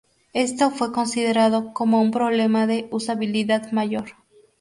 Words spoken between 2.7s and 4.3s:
usabilidad mayor.